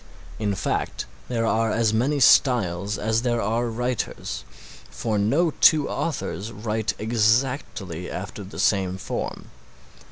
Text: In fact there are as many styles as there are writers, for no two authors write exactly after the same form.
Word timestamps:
In 0.39 0.55
fact 0.55 1.05
there 1.27 1.45
are 1.45 1.71
as 1.71 1.93
many 1.93 2.19
styles 2.19 2.97
as 2.97 3.21
there 3.21 3.39
are 3.39 3.67
writers, 3.67 4.43
for 4.89 5.19
no 5.19 5.51
two 5.61 5.87
authors 5.87 6.51
write 6.51 6.95
exactly 6.97 8.09
after 8.09 8.43
the 8.43 8.57
same 8.57 8.97
form. 8.97 9.51